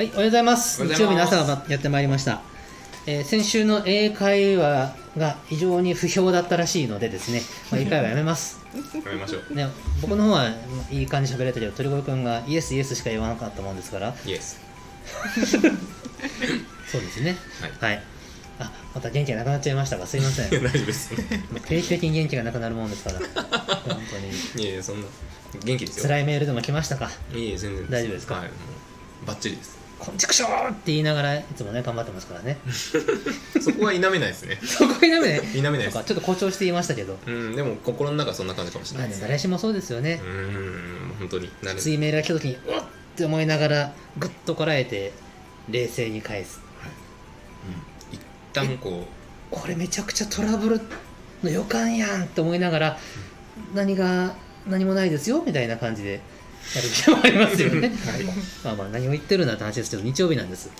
[0.00, 0.82] はい、おはようございます。
[0.86, 2.40] 日曜日の朝がやってまいりました。
[3.06, 8.60] えー先週の英会話が非常に不評だったらしいのでですね、まあ、英会話やめます。
[9.04, 9.68] やめましょうね、
[10.00, 10.54] 僕の方は
[10.90, 14.58] いい感じで喋れたけど、鳥越くんがイエスイエスしか言わなかったもんですから、イエス
[16.90, 17.36] そうですね。
[17.60, 18.02] はいはい。
[18.58, 20.48] あ、また元気がなくなっちゃいましたが、すいません。
[20.48, 21.12] 大丈夫です
[21.52, 24.64] まあ 定期的に元気がなくなるもんですから、本当に。
[24.64, 25.06] いやいやそんな
[25.62, 27.10] 元気ですよ辛いメールでも来ましたか？
[27.34, 28.34] いえ全然大丈夫ですか？
[28.36, 28.50] はい
[29.26, 32.58] バッチリですこんちくしょーって言いながらいつもね頑張ってますからね。
[33.60, 34.58] そこは否めないですね。
[34.64, 35.92] そこにダメね否めないです。
[35.92, 37.18] ちょっと誇張して言いましたけど。
[37.26, 40.20] うんでも心の中はそんな感じかもしれないです誰しもそうですよね。
[40.24, 45.12] う、ん本当にきついメールが来た時にうわっって思いながらぐっとこらえて
[45.68, 46.60] 冷静に返す。
[48.10, 48.20] 一
[48.52, 49.06] 旦こ
[49.50, 50.80] これめちゃくちゃトラブル
[51.42, 52.98] の予感やんって思いながら
[53.74, 54.34] 何が
[54.66, 56.20] 何もないですよみたいな感じで
[56.74, 58.24] やる時もありますよねはい
[58.64, 60.70] まあまあ何を言ってるんだって話ですけど日曜日なんです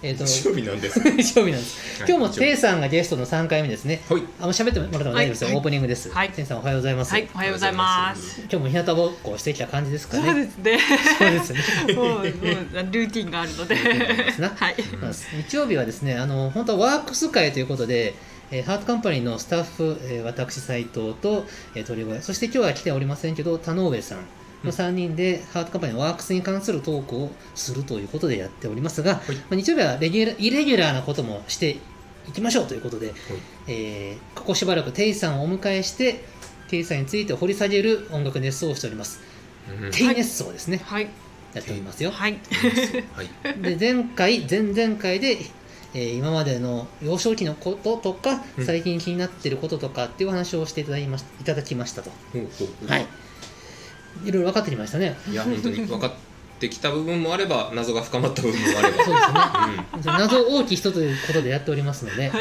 [0.00, 6.10] えっ、とう日曜日なんです日曜日なんですはい今日もテイさんがゲストの3回目ですねはいあもう喋ってもらっても大丈夫ですよ、はいオープニングです。
[6.10, 7.12] はいテンさんおはようございます。
[7.12, 8.40] はい、おはようございます。
[8.42, 10.44] 今日も日向ぼっこをしてきた感じですかそうね。
[10.44, 10.78] ですね。
[11.18, 11.52] そうです
[11.86, 11.94] ね。
[11.94, 13.74] もう、もうルーティンがあるので。
[13.74, 14.76] はい。
[15.00, 18.14] まあ日曜日はですね、あの本当はワークス会ということで、
[18.52, 24.18] えーハートカンパニーのスタッフ、えー私斉藤と、えー、鳥越、そして今日は来ておりませんけど田上さん。
[24.64, 29.16] の3人でハートカンパニーのワークスに関するトークをするということでやっておりますが、い。
[29.16, 31.76] まあ、日曜日はレギュライレギュラーなこともして
[32.28, 33.14] いきましょうということで、
[33.66, 36.24] えーここしばらくテイさんをお迎えして
[36.68, 39.20] テイさんについて掘り下げる音楽熱奏をしております、
[39.82, 39.90] うん。
[39.90, 41.08] テイ熱奏ですね、はい。
[41.54, 42.38] やっておりますよ、はい。
[43.12, 43.28] はい。
[43.60, 45.38] で前回前々回で、
[45.94, 48.66] えー今までの幼少期のこととか、うん。
[48.66, 52.10] 最近気になっていることとかっていうお話をしていただきましいただきましたと、
[52.86, 53.06] はい
[54.24, 55.16] いろいろ分かってきましたね。
[55.30, 56.12] いや本当に分かっ
[56.58, 59.04] てきた部分もあれば謎が深まった部分もあれば。
[59.04, 60.18] そうですね。
[60.18, 62.32] 謎大きい人ということでやっておりますので、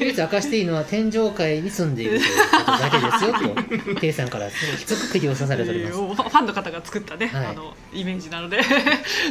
[0.00, 2.32] 唯一明かしていいのは天上界に住んでいるという
[2.66, 5.96] ことだけですよと、ケイさんから低く釘を刺されております。
[5.96, 7.46] ファンの方が作ったね、はい。
[7.46, 8.60] あのイメージなので。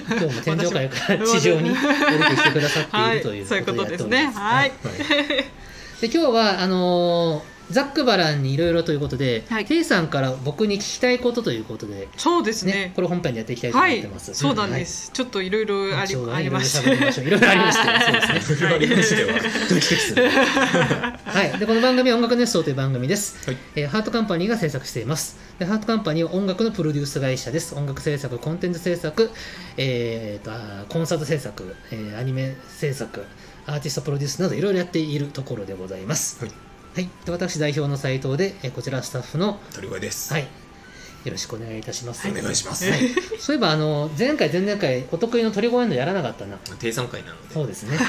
[0.09, 3.47] 今日も天上界から地上に降りてきてくださっているというはい。
[3.47, 4.23] そういうことですね。
[4.23, 4.71] やっておりますはい。
[6.01, 9.65] で今日はあのーざっくばらんにいろいろということで、はい。
[9.65, 12.73] ケイさんから僕に聞きたいことということで、そうですね。
[12.73, 12.91] ね。
[12.95, 15.11] これ本編でやっていきたいと思はいってます。、そうなんです。
[15.13, 16.15] ちょっといろいろはい。
[16.33, 17.27] ありましいろいろ喋りましょう。
[17.27, 18.55] いろいろありまして、そうですね。
[18.55, 19.33] それはありましては。
[19.33, 20.29] ドキドキする。
[20.29, 23.57] はい、でこの番組は音楽熱奏という番組です、はい。
[23.75, 25.37] えーハートカンパニーが制作しています。
[25.59, 27.75] でハートカンパニーは音楽のプロデュース会社です。
[27.75, 29.31] 音楽制作コンテンツ制作、
[29.77, 33.25] えーとあーコンサート制作、えーアニメ制作
[33.65, 36.43] アーティストプロデュースなどいろいろやっているところでございます。
[36.43, 40.33] はいはい、で私代表の斉藤で、えーこちらスタッフの鳥越です。
[40.33, 40.43] はい。
[41.23, 42.89] よろしくお願いいたします、お願いします。
[42.89, 43.01] はい、
[43.39, 46.57] そういえばあの前回前々回お得意の鳥越エンドやらなかったな。
[46.57, 47.53] 定産会なので。
[47.53, 47.95] そうですね。
[47.95, 48.01] や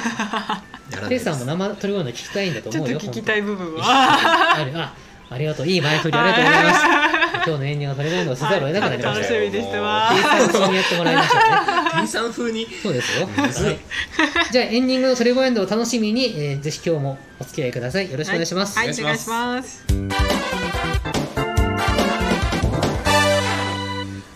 [0.96, 1.24] らないです。
[1.24, 4.56] ケイさんも生鳥越エンド聞きたいんだとちょ思うよっと聞きたい部分は。
[4.56, 4.72] ある。
[4.74, 4.94] あ
[5.32, 5.66] ありがとう。
[5.66, 6.84] いい前振りありがとうございます。
[7.44, 9.34] 今日のエンディングが取れないのをせざるを得なくなりました。
[9.34, 12.68] よ楽しみにしてま計算一緒にやってもらいましょうね定産風に？
[12.82, 13.78] そうですよ、むずいはい。
[14.52, 18.10] じゃあエンディングのトリゴエンドを楽しみに、えーぜひ今日もお付き合いください。
[18.10, 19.84] よろしくお願いします、はい、お願いお願いしします。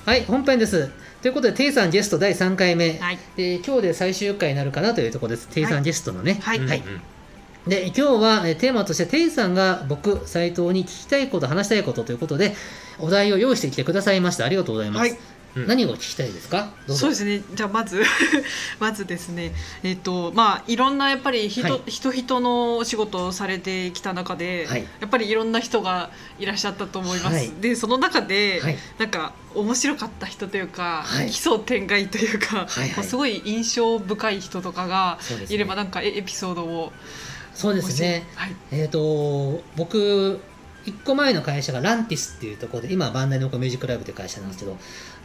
[0.05, 0.91] はい、本編です。
[1.23, 3.19] ということで、テイさんゲスト第3回目、はい。
[3.37, 5.49] で今日で最終回になるかなというところです。
[5.49, 6.39] テイさんゲストのね。
[6.43, 6.59] はい。
[6.59, 7.01] うんうん
[7.67, 12.55] で、今日はえーテーマとして、テイさんが僕、斉藤に聞きたいこと、話したいことということで、
[12.99, 14.45] お題を用意してきてくださいました。
[14.45, 15.01] ありがとうございます。
[15.01, 15.19] はい。
[15.57, 15.67] うん。
[15.67, 16.69] 何を聞きたいですか？
[16.87, 17.43] そうですね。
[17.55, 18.03] じゃあまず
[18.79, 21.83] まずですね、えっ、とまあいろんなやっぱり人、はい。
[21.91, 24.87] 人人のお仕事をされてきた中で、はい。
[25.01, 27.37] やっぱりいろんな人がいらっしゃったと思います。
[27.37, 27.51] はい。
[27.61, 28.79] でその中で、はい。
[28.99, 31.31] なんか面白かった人というか、はい。
[31.31, 33.05] 奇想天外というか、はいはい。
[33.05, 35.19] すごい印象深い人とかが
[35.49, 36.93] いればなんかエエピソードを
[37.57, 38.25] そうですね。
[38.35, 38.55] はい。
[38.71, 40.41] えっ、と、僕、
[40.85, 44.77] 1個前の会社がランティスっていうところで、今はバンダイのミュージックライブという会社なんですけど、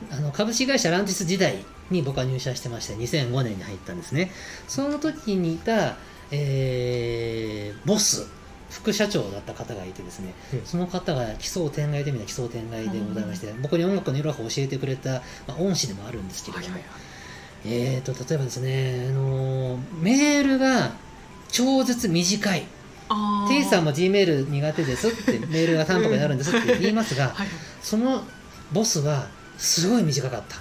[0.10, 4.32] あの株式会社ランティス時代に僕は入社してまして、2005年に入ったんですね。
[4.68, 5.98] その時にいた、
[6.32, 8.28] えーボス、
[8.70, 10.66] 副社長だった方がいてですね、うん。
[10.66, 16.78] その方が奇想天外という意味では奇想天外でございまして、僕に音楽のいろいろ教えてくれた、まあ、恩師でもあるんですけれども、
[17.66, 20.94] えーと、例えばですね、あのメールが
[21.52, 22.64] 超絶短い。
[23.10, 27.48] あーテイさんも G メール苦手ですってメールが3とかになるんですって言いますが、はい
[27.82, 28.24] その
[28.72, 29.28] ボスは
[29.62, 30.58] すごい短かった。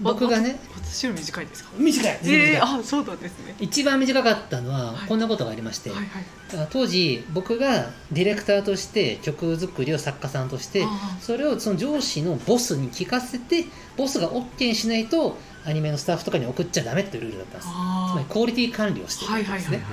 [0.00, 1.70] 僕がね私より短いですか？
[1.76, 3.56] 短いあそうなんですね。
[3.58, 5.08] 一番短かったのははい。
[5.08, 6.62] こんなことがありまして、はいはい。
[6.62, 13.64] あ当時僕がディレクターとして曲作りを作家さんとしてあそれをその上司のボスに聞かせて
[13.96, 17.66] ボスが OK しないとアニメのスタッフとかに送っちゃダメっていうルールだったんです。
[17.66, 18.12] つあ。
[18.14, 19.86] まりクオリティ管理をしてるんですね、はい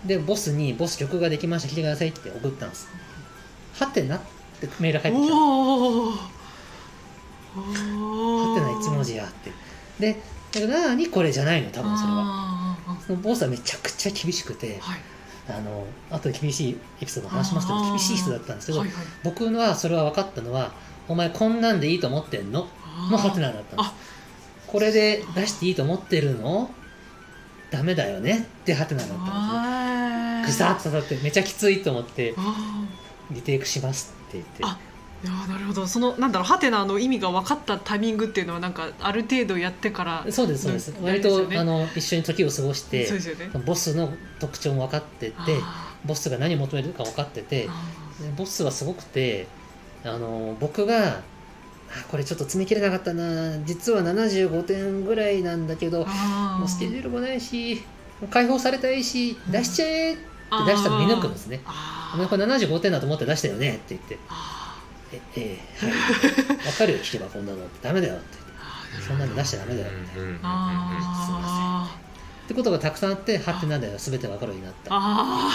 [0.00, 2.88] でボスに「ボス曲ができました聞いてください」って送ったんです。
[3.74, 4.20] はてなっ
[4.58, 5.34] てメールが返ってきた
[7.54, 9.50] はてな一文字やって。
[9.98, 10.20] で
[10.52, 12.18] だから何これじゃないの多分それは。
[12.18, 12.76] は
[13.06, 15.00] そのボスはめちゃくちゃ厳しくてはい。
[15.48, 18.96] あの後で厳しいエピソード話しますけど厳しい人だったんですけど、はいはい。
[19.24, 20.72] 僕のはそれは分かったのは
[21.08, 22.68] 「お前こんなんでいいと思ってんの?」
[23.10, 23.74] のハテナだったんです。
[23.78, 23.92] あ。
[24.66, 26.70] これで出していいと思ってるの？
[27.70, 28.48] ダメだよね？
[28.62, 32.84] ってハテナだったんですねぐさっと刺さってめちゃきついと思ってあ
[33.30, 34.64] リテイクしますって言って
[35.22, 35.86] いやーなるほど。
[35.86, 40.92] そのなんだろうハテナの意味が分かったタイミングっていうのはなんかある程度やってからそうですそうです。
[40.92, 43.50] うん割と、あの一緒に時を過ごしてそうですよね。
[43.66, 47.68] ボスの特徴も分かっててあボスが何を求めるか分かってて
[48.36, 49.46] ボスはすごくて
[50.04, 51.22] あの僕があ
[52.08, 57.82] これちょっと詰め切れなかったな実は75点ぐらいなんだけどもうスケジュールもないし
[58.30, 60.22] 解放されたいし出しちゃえって
[60.66, 61.60] 出したら見抜くんですね。
[62.28, 64.18] これ75点だと思って出したよねって言って。
[64.28, 64.59] あ
[65.12, 65.94] えええはい。
[66.70, 68.38] 分かるよ聞けばこんなのってダメだよって
[69.06, 71.90] そんなの出しちゃダメだよみたいなあ
[72.44, 74.90] ってことがたくさんあってはってなんだよ全て分かるようになった。
[74.92, 75.50] あ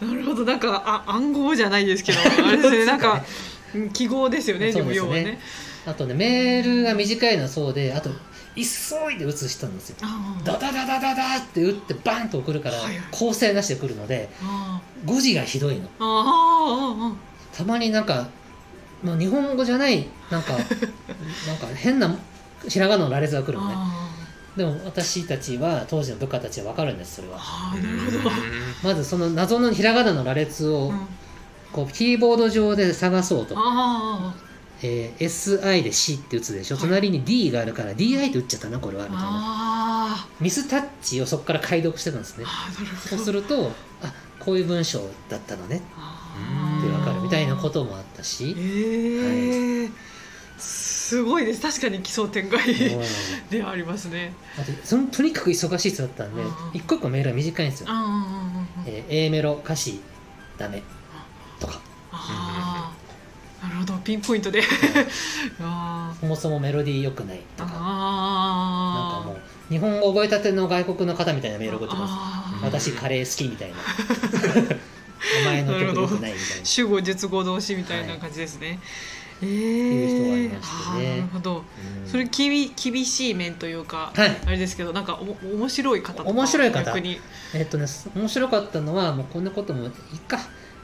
[0.00, 0.06] ー。
[0.08, 0.44] なるほど。
[0.44, 2.84] なんかあ暗号じゃないですけど あれですね。
[2.86, 3.22] なんか
[3.74, 4.96] うん記号ですよねそうですね。
[4.96, 5.38] 要はね。
[5.86, 8.10] あとねメールが短いのはそうであと
[8.56, 8.62] 急
[9.14, 9.96] いで打つ人なんですよ。
[10.44, 12.76] ダダダダダダって打ってバンと送るから
[13.10, 17.16] 構成なしで来るのであ誤字がひどいの。
[17.52, 18.28] たまになんか、
[19.02, 20.68] まあ、日本語じゃないなんか なんか
[21.74, 22.14] 変な
[22.68, 23.74] ひらがなの羅列が来ーるのね。
[23.76, 24.08] あ
[24.56, 27.36] でも私たちは当時の部下たちは分かるんですそれは。
[27.38, 28.34] あーなるほど。
[28.82, 31.06] まずその謎のひらがなの羅列をうん。
[31.72, 34.34] こうキーボード上で探そうと、あ
[34.82, 36.84] えー SI で C って打つでしょ、はい。
[36.84, 39.30] 隣に D があるから DI って打っちゃったなこれはーみたいな。
[39.32, 42.44] あミスタッチをそこから解読してたんですね。
[42.44, 43.16] ーあーなるほど。
[43.18, 43.70] そうすると
[44.02, 45.82] あこういう文章だったのね
[47.28, 48.54] みたいなこともあったし。
[48.58, 49.90] ええ
[50.58, 51.60] すごいです。
[51.60, 53.02] 確かに奇想天外うん
[53.50, 54.32] ではありますね。
[54.58, 56.50] あとそのとにかく忙しい人だったんでうん。
[56.72, 57.88] 一個一個メールが短いんですよ、
[58.86, 60.00] えー A メロ歌詞
[60.56, 60.82] ダメ。
[61.60, 61.80] とか。
[62.10, 63.68] あー。
[63.68, 63.94] なるほど。
[63.98, 64.62] ピンポイントで。
[66.20, 67.70] そもそもメロディー良くないとか。
[67.70, 72.64] なんかあもう日本語覚えたての外国の方みたいなメール送ってます。
[72.64, 73.76] 私カレー好きみたいな
[75.42, 76.64] お前の曲良くないみたいな。
[76.64, 78.78] 主語述語動詞みたいな感じですね、
[79.42, 81.10] ええいう人がいましてね。
[81.10, 81.56] なるほど。
[81.56, 82.08] うん。
[82.08, 84.36] それきび厳しい面というか、はい。
[84.46, 86.96] あれですけどなんかおも面白い方面白い方。
[87.54, 87.86] えっとね
[88.16, 89.90] 面白かったのはもうこんなこともいい
[90.20, 90.38] か。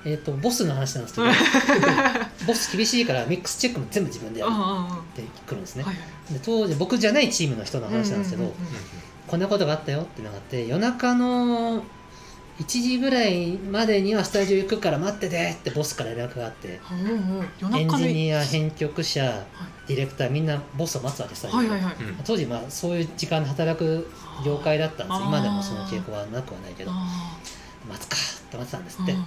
[0.05, 1.27] えっとボスの話なんですけど。
[2.47, 4.53] ボス厳しいからミックスチェックも全部自分でやる。
[4.55, 5.85] あってくるんですね。
[6.31, 8.55] で当時僕じゃないチームの人の話なんですけど、
[9.27, 11.83] こんなことがあったよってのがあって夜中の
[12.59, 16.81] 1時ぐらいまでにはスタジオ行くから待っててってボスから連絡があって。
[16.93, 19.45] うんうん夜エンジニア編曲者
[19.89, 21.95] ディレクターみんなボスを待つわけさ、はいはいはい。
[22.25, 24.09] 当時まあそういう時間で働く
[24.45, 25.21] 業界だったんです。
[25.21, 26.91] 今でもその傾向はなくはないけど。
[26.93, 27.39] あ
[27.89, 29.13] 待つかって待ってたんですーって。
[29.13, 29.25] うん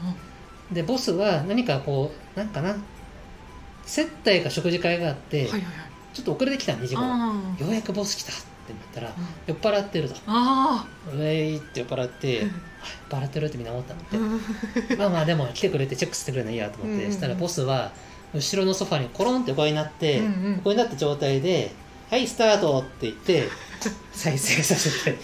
[0.71, 2.75] でボスは何かこうなんかな？
[3.85, 5.89] 接待か食事会があって、うんはいはいはい。
[6.13, 7.33] ちょっと遅れてきた2時頃よ
[7.69, 8.31] うやくボス来た。
[8.33, 8.41] って
[8.73, 10.15] 言ったらうん酔っ払ってると。
[10.27, 12.49] あ「うえい」って酔っ払って「うん。
[12.49, 12.61] はい
[13.09, 14.95] 酔っ払ってるってみんな思ったんだって。
[14.95, 17.91] まあまあでも来てくれてチェックしてくれるのいいやと思って、したらボスは
[18.33, 20.21] 後ろのソファにコロンって横になって、
[20.57, 21.71] 横になった状態で
[22.09, 23.49] 「はいスタート」って言って
[24.13, 25.17] 再生させて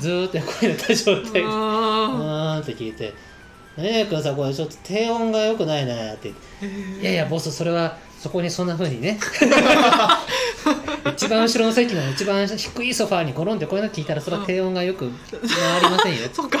[0.00, 3.12] ずーっと横になった状態で「うーん」って聞いて
[3.76, 6.66] 「ねえ君さこれちょっと低音が良くないね」って言って。
[6.66, 7.00] ー。
[7.00, 9.18] いやいやボスそれはそこにそんな風にね。
[11.12, 16.28] 一番後ろの席の一番低いソファーにゴロンってこういうの聞いたらそれは低音がよく回りませんよ。
[16.32, 16.60] そうか。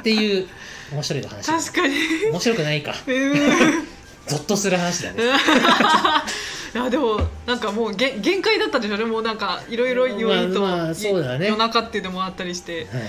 [0.00, 0.46] っていう
[0.92, 1.96] 面白い話確かに。
[2.30, 2.94] 面白くないか。
[3.04, 3.34] うん。
[4.28, 5.24] ゾッとする話だね。
[6.74, 9.04] いやでもなんかもうげ限界だったんでしょうね。
[9.04, 11.48] もうなんかいろいろ要因と、まあまあそうだね。
[11.48, 12.86] 夜中っていうのもあったりして。
[12.92, 13.02] はい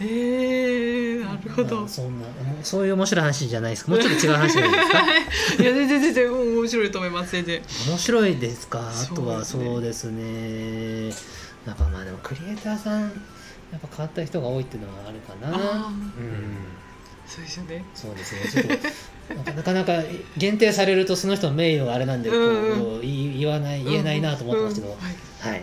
[0.00, 2.26] えー、なるほど、まあそんな
[2.62, 3.90] そういう面白い話じゃないですか。
[3.92, 5.62] もうちょっと違う話がいいですか。
[5.62, 7.62] いや全然全然面白いと思います全然。
[7.88, 8.80] 面白いですか？
[8.90, 10.22] あとはそうですね。
[11.08, 13.10] ですねやっぱまあでもクリエイターさんやっ
[13.80, 15.88] ぱ変わった人が多いっていうのはあるかな。
[15.88, 15.94] うん。
[17.26, 17.84] そうですよね。
[17.94, 18.40] そうですね。
[18.50, 20.02] ちょっとなんかなかなか
[20.36, 25.50] 限定されるとその人の名誉があれなんでこう言わない言えないなと思ってますけど、はい。
[25.52, 25.62] はい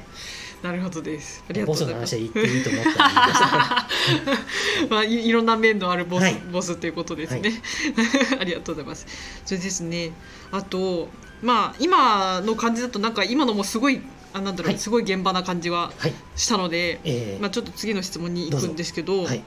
[0.63, 1.43] なるほどです。
[1.49, 2.15] ありがとボスのうございます。
[2.15, 6.35] 話は言っていいと思ったんで言いましたまあ、いいろんな面のあるボス,、はい。
[6.51, 7.51] ボスということですね、
[8.39, 9.05] ありがとうございます。
[9.45, 10.11] それですね。
[10.51, 11.09] あと
[11.41, 14.01] まあ今の感じだとなんか今のもすごい
[14.33, 14.79] あなんだろう、はい。
[14.79, 16.13] すごい現場な感じははい。
[16.35, 19.43] したので、えーまあ、ちょっと次の質問に行くんですけどはい。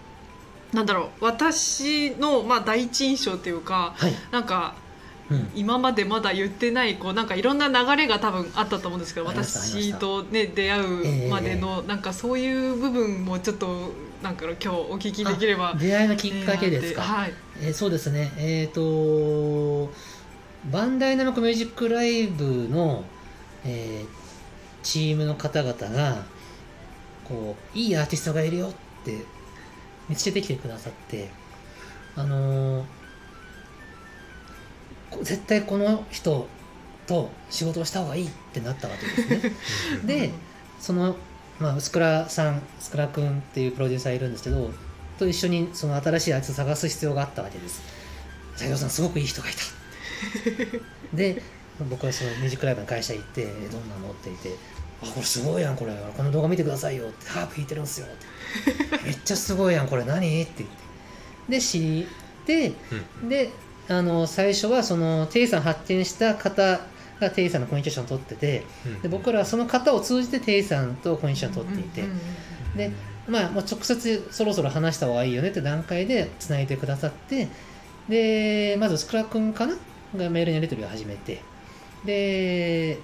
[0.73, 4.80] なんだろう私の、まあ、第一印象というかはい、なんかうん、
[5.55, 15.75] 今までまだ言ってないこうなんかいろんな流れが多分あったと思うんですけど私と、ね、出会うまでの、なんかそういう部分もちょっとなんか今日お聞きできればあ。
[15.75, 18.33] 出会いのきっかけですか、はい、えーそうですね。
[18.39, 19.91] えっ、と
[20.71, 23.05] バンダイナムコミュージックライブの、
[23.65, 24.21] えー
[24.83, 26.25] チームの方々が
[27.29, 28.73] こういいアーティストがいるよっ
[29.05, 29.19] て
[30.09, 31.29] 見つけてきてくださって
[32.17, 32.87] あのーこ
[35.23, 36.47] 絶対この人
[37.07, 39.53] と仕事をした方がいいってなったわけですね。
[40.07, 40.31] で
[40.81, 41.17] その、
[41.59, 44.71] まあ、スクラさんスクラ君っていうプロデューサーいるんですけど
[45.19, 47.83] と一緒にその新しいアーティストを探す必要があったわけです。
[48.57, 49.59] 斉藤さんすごくいい人がいた。
[51.17, 51.43] で
[51.89, 54.55] 僕はそのミュージックライブの会社行ってえ「どんなの?」って言って
[55.03, 55.93] 「あこれすごいやんこれ。
[56.17, 58.11] この動画見てくださいよ」って「ハープ弾いてるんすよ」っ
[58.99, 60.05] て「めっちゃすごいやんこれ。
[60.05, 60.77] 何?」って言って。
[61.49, 62.07] で知
[62.43, 62.73] って
[63.23, 63.29] うん。
[63.29, 63.51] で
[63.91, 66.81] あの最初はそのテイさん発見した方
[67.21, 69.03] がテイさんのコミュニケーションを取っててうん。
[69.03, 72.09] で僕らはその方を通じてテイさんとコミュニケーションを取っていて、
[72.77, 72.93] で
[73.29, 77.49] まあ、もう直接そろそろ話した方がいいよねって段階でつないでくださって
[78.09, 79.75] でまずスクラ君かな
[80.17, 81.43] がメールのやり取りを始めて
[82.05, 82.99] で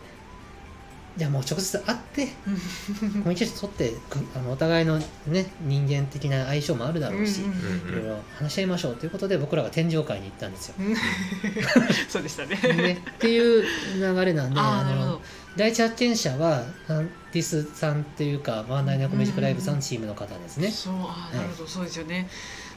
[1.16, 7.44] じゃあもう直接会ってコミュニケーション取ってくあのお互いの、ね、人間的な相性もあるだろうし、い
[7.90, 10.74] ろいろ話し合いましょうということで僕らが天上界に行ったんですよ。
[10.78, 10.94] うん
[12.08, 12.56] そうでしたね。
[12.76, 13.64] ね、っていう
[13.98, 15.22] 流れなんであのど。
[15.56, 20.70] 第一発見者はアンティスさんっていうかワンダイナコミュージックライブさんのチームの方ですね。
[20.70, 22.28] そう、あなるほど、そうですよね。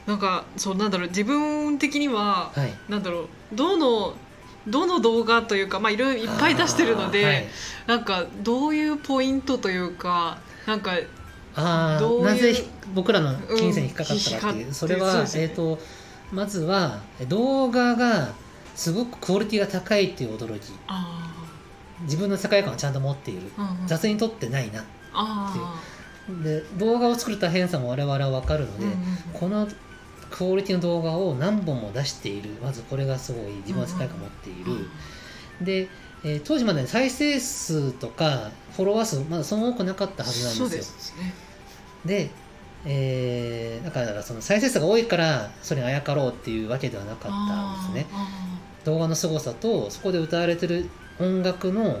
[0.06, 4.14] なんか、そう、なんだろう、自分的には、はいなんだろう、どの。
[4.66, 7.46] どの動画というか、まあ、いろいろいっぱい出してるので、はい。
[7.86, 10.92] なんかどういうポイントというかなんか
[11.54, 15.20] あどういうーなぜひ僕らの金銭に引っかかったかっていう、うんそれは、ね。
[15.34, 15.78] えー、と
[16.32, 18.32] まずは動画が
[18.74, 20.72] すごくクオリティが高いっていう驚き。
[20.86, 21.26] あ
[22.02, 23.42] 自分の世界観をちゃんと持っている。
[23.56, 25.80] ー、うんうん、雑に撮ってないなあ
[26.42, 28.98] で動画を作る大変さも我々は分かるので、ーうんうん。
[29.32, 29.68] この
[30.30, 34.88] クオリティの動画を何本も出しているまずこれがすごい自分の世界観を持っている、
[35.60, 35.88] で、
[36.24, 40.68] えー当時まで再生数とかフォロワー数まだその多くなかったはずなんですよ。
[40.68, 41.34] そうですね。
[42.04, 42.30] で、
[42.84, 48.06] えーだからその再生数が多いからそれにあやかろうっていうわけではなかったんですね。
[48.12, 48.28] あ
[48.84, 52.00] 動画の凄さとそこで歌われてる音楽の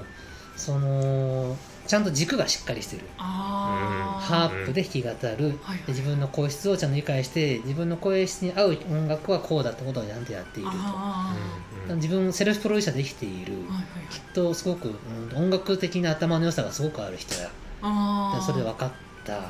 [0.56, 1.56] その
[1.90, 3.02] ちゃんと軸がしっかりしてる。
[3.16, 10.70] ハープで弾き語る、自分の声質をちゃんと理解して自分の声質に合う音楽はこうだってことをちゃんとやっている
[11.88, 11.96] と。
[11.96, 13.54] 自分セルフプロデューサーできている。
[14.08, 15.00] きっとすごく、
[15.34, 17.50] うん音楽的な頭の良さがすごくある人や。
[17.82, 18.40] あー。
[18.40, 18.92] それで分かっ
[19.24, 19.40] た。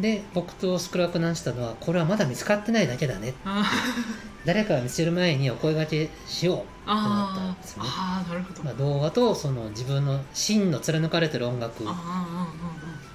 [0.00, 3.34] で僕とスクラックなんしたのはこれはまだ見つかってないだけだね。
[3.44, 3.70] あ
[4.44, 11.84] 誰かが見つける前にお声掛けしようってなったんあですよね、あーなるほど、まあ、動画とその自分の真の貫かれてる音楽。
[11.86, 12.52] あーあ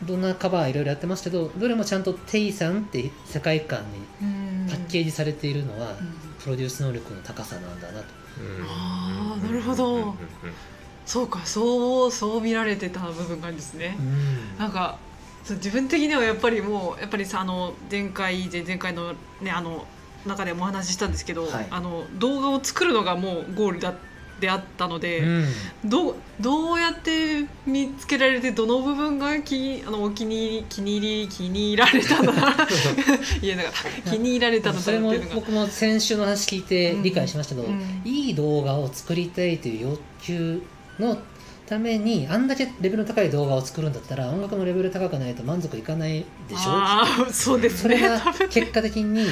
[0.03, 3.81] どんなカバーいろいろやってますけどどれもちゃんとテイさんって世界観
[4.21, 5.95] にパッケージされているのはうん。
[6.39, 8.05] プロデュース能力の高さなんだなと。
[8.39, 10.15] うんあーなるほど。
[11.05, 14.57] そうかそうそう見られてた部分があるんですね、うん。
[14.59, 14.97] なんか
[15.43, 19.85] そう自分的にはやっぱりもうやっぱりさあの前回前々回のねあの
[20.25, 21.67] 中でもお話ししたんですけど、はい。
[21.69, 23.93] あの動画を作るのがもうゴールだ
[24.39, 25.45] であったので、うん。
[25.85, 32.31] どうどうやって見つけられてどの部分が気あのお気に入り気に入り気に入られたの？
[32.33, 32.67] か
[33.41, 33.73] 言えなかっ
[34.05, 35.35] た気に入られたのかそれもっていうのが。
[35.37, 38.01] 僕も先週の話聞いて理解しましたけど、うん。
[38.05, 40.61] いい動画を作りたいという欲求
[40.99, 41.17] の
[41.65, 47.31] ためにあんだけレベルの高い動画を作るんだったら音楽のレベル高くないと満足いかないでしょ？
[47.31, 49.25] そうですそれが結果的に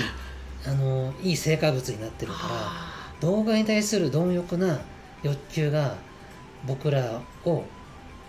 [0.67, 4.79] あのいい成果物になってるからあ動画に対する貪欲な
[5.23, 5.95] 欲求が
[6.65, 7.63] 僕らを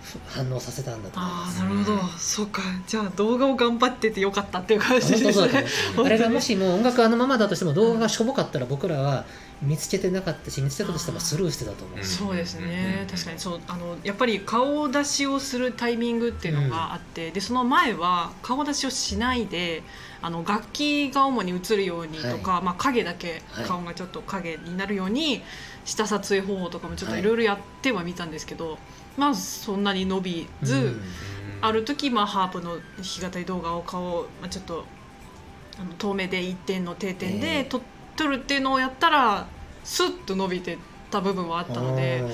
[0.02, 1.18] ふ反応させたんだと。
[1.18, 1.98] 思いまあすーなるほど。
[2.18, 2.62] そうか。
[2.86, 5.64] じゃあ動画を頑張っててよかったっていう感じですね。
[5.98, 9.24] あれがもしも音楽あのままだとしても動画がしょぼかったら僕らは
[9.62, 11.98] 見つけてなかったし見つけたとしてもスルーしてたと思う。
[11.98, 12.04] うん。
[12.04, 13.06] そうですね、うん。
[13.06, 19.82] 確かにそうあのやっぱり顔出しをするタイミングっていうのがあって、でその前は顔出しをしないで
[20.20, 23.64] あの楽器が主に映るようにとか、まあ、影だけはい。
[23.64, 25.42] 顔がちょっと影になるように
[25.84, 27.22] した撮影方法とかもちょっとはい。
[27.22, 28.78] いろいろやってはみたんですけど、
[29.16, 31.02] まあそんなに伸びず、うん。
[31.62, 34.84] ある時、まあ、ハープの弾き語り動画を顔を、まあ、ちょっと
[35.80, 37.80] あの遠目で一点の定点えでえ撮
[38.16, 39.46] 撮るっていうのをやったら
[39.84, 40.78] スッと伸びて
[41.10, 42.24] た部分はあったので。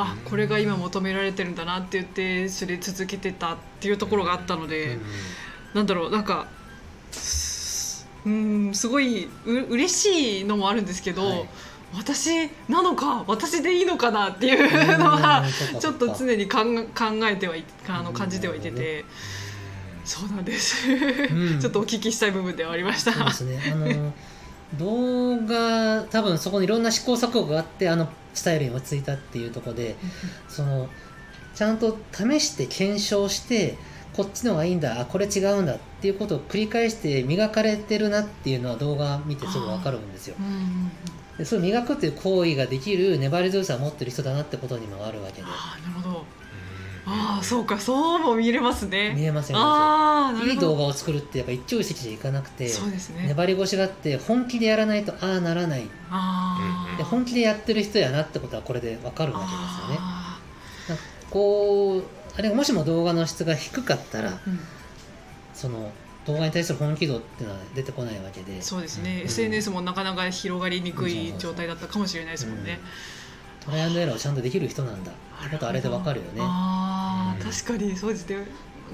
[0.00, 5.02] あこれが今求められてるんだなって言ってそれ続けてたっていうところがあったので、うん
[5.74, 6.46] なんだろうなんか
[7.12, 11.48] すうんすごいう嬉しいのもあるんですけど、はい。
[11.94, 15.42] 私なのか私でいいのかなっていうのは
[15.80, 19.04] ちょっと常に考え考えてはいあのうん感じてはいてて。
[20.04, 21.58] そうなんです、うん。
[21.60, 23.12] ちょっとお聞きしたい部分ではありました。
[23.12, 23.72] そうですね。
[23.72, 24.14] あの
[24.76, 29.96] 動画多分そこにいろんな試行錯誤があってあのスタイルに落ち着いたっていうところで
[30.48, 30.88] その
[31.54, 33.76] ちゃんと試して検証して
[34.12, 40.36] こっちの方がいいんだあこれ違うんだっていうことを繰り返して磨かれてるなっていうのは動画見てすぐ分かるんですよ。
[41.38, 45.42] でそういう磨くっていう行為ができる粘り強さを持ってる人だなってことにもあるわけで。
[45.42, 45.50] な
[45.86, 46.24] るほど
[47.10, 49.14] ああそうかそうも見れますね。
[49.16, 52.68] 見えませんいい動画を作るってやっぱ一朝一夕じゃいかなくて。
[52.68, 53.26] そうですね。
[53.28, 55.88] 粘り腰があって本気でやらないとああならない。
[56.10, 56.96] ああ。
[56.98, 59.96] で本気でやってる人やなってことはこれで分かるわけですよね。
[60.00, 60.40] あ
[61.30, 62.04] こう
[62.38, 64.60] あれがもしも動画の質が低かったらーうん。
[65.54, 65.90] その
[66.26, 68.60] 動画に対する本気度っていうのは出てこないわけで。
[68.60, 69.26] そうですね、うん。
[69.26, 72.80] SNS もなかなか広がりにくい状態だったかもしれないですもんね。
[73.68, 75.12] トライアンドエラーをちゃんとできる人なんだ。
[75.12, 76.40] ってこあれで分かるよね。
[76.40, 77.52] ああ、うん。
[77.52, 78.46] 確かにそうですね。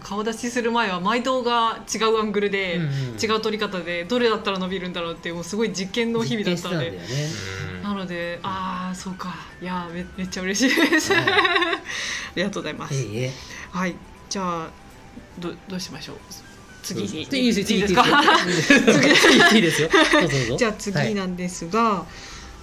[0.03, 2.91] 顔出しする前は毎動画違うアングルで、うんうん。
[3.23, 6.91] 違う撮り方でどれだったら伸びるんだろうってもうすごい実験の日々だったので。
[6.91, 6.99] ね。
[7.83, 11.13] なので、ああ、そうか、いやー、め、めっちゃ嬉しいです。
[11.13, 11.25] はい。
[11.29, 11.81] あ
[12.35, 12.95] りがとうございます。
[12.95, 13.33] いえいえ。
[13.73, 13.95] はい、
[14.29, 14.67] じゃあ、
[15.39, 16.17] ど、どうしましょう？
[16.83, 17.23] 次に。
[17.23, 17.73] いいです。
[17.73, 18.05] よいいですか？
[19.55, 19.89] いい ですよ。
[20.57, 22.05] じゃあ次なんですが、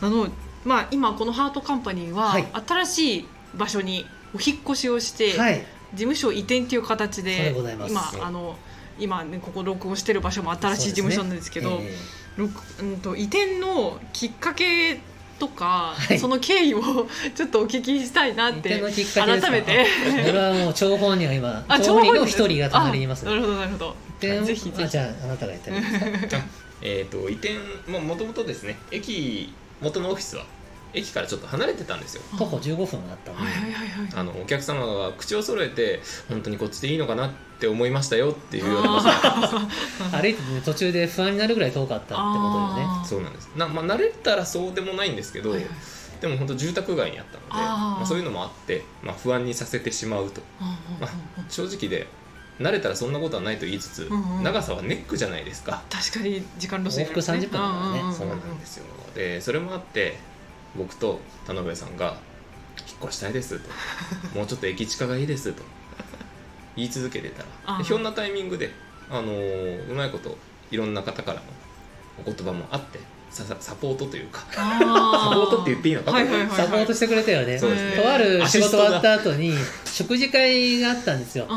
[0.01, 0.27] あの
[0.65, 2.48] まあ今このハートカンパニーははい。
[2.68, 8.15] 新しい場所にお引っ越しをして、はい、はい事務所移転という形ででございます。
[8.15, 8.58] 今あの
[8.98, 11.94] 今ねここ録音してる場所も新しい事務所なんですけどえ
[12.38, 15.01] 録うんと移転のきっかけ
[15.38, 16.20] とか、はい。
[16.20, 16.82] その経緯を
[17.36, 19.48] ちょっとお聞きしたいなえって移転のきっかけですか？
[19.48, 19.82] 改めて。
[19.82, 23.28] あこれはもう張本人が今あ張本人の一人が隣にいます。
[23.28, 23.95] あなるほどなるほど。
[24.21, 24.84] ぜひぜひ。
[24.84, 25.78] あじゃああなたがやってる
[26.84, 27.56] えー、と移転
[27.91, 30.46] もともとですね駅元のオフィスは
[30.94, 32.24] 駅からちょっと離れてたんですよ。
[32.38, 33.39] 徒歩15分あったの。
[33.39, 38.89] であのお客様が口を揃えて本当にこっちでいいのかなって思いましたよっていうような。
[38.89, 39.60] 場所あ
[40.22, 43.06] 歩いててね途中で不安になるぐらい遠かったってことよね。
[43.06, 43.50] そうなんです。
[43.56, 45.70] な、まあ、慣れたらそうでもないんですけど、はいはい。
[46.20, 50.41] でも本当住宅街にあったのでまあ、そういうのもあって、まあ、不安にさせてしまうと。
[51.00, 51.10] まあ
[51.50, 52.08] 正直で
[52.59, 54.43] 慣れたらそんなことはないと言いつつ、うんうん。
[54.43, 57.99] 長さはネックじゃないですか、確かに時間ロスになる往復30分だからね。
[57.99, 58.13] うんうんうんうん。
[58.13, 58.85] そうなんですよ。
[59.15, 60.17] でそれもあって
[60.75, 62.17] 僕と田辺さんが
[62.87, 63.69] 「引っ越したいです」と
[64.35, 65.63] 「もうちょっと駅近がいいです」と。
[66.77, 67.77] 言い続けてたら。
[67.77, 68.71] でひょんなタイミングで、
[69.09, 70.37] あのーうまいこと
[70.71, 71.43] いろんな方からの
[72.19, 72.99] お言葉もあって
[73.32, 74.46] ささサポートというか。
[74.58, 76.12] あサーポートって言っていいのか？
[76.12, 76.58] はいはいはいはい。
[76.58, 77.54] サポートしてくれたよね。
[77.54, 77.60] ね。
[77.60, 79.54] とある仕事終わった後に
[79.86, 81.48] 食事会があったんですよ。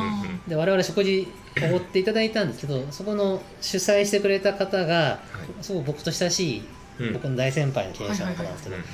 [0.47, 1.29] で我々食事
[1.63, 5.21] おごっていただいたんですけどそこの主催してくれた方が
[5.61, 6.63] すごく僕と親しい
[7.01, 7.13] うん。
[7.13, 8.85] 僕の大先輩の経営者の方なんですけど、うん